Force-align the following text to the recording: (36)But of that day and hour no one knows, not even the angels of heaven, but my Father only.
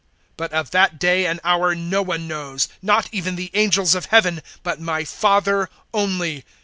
(36)But 0.39 0.49
of 0.49 0.71
that 0.71 0.97
day 0.99 1.27
and 1.27 1.39
hour 1.43 1.75
no 1.75 2.01
one 2.01 2.27
knows, 2.27 2.67
not 2.81 3.07
even 3.11 3.35
the 3.35 3.51
angels 3.53 3.93
of 3.93 4.07
heaven, 4.07 4.41
but 4.63 4.81
my 4.81 5.03
Father 5.05 5.69
only. 5.93 6.43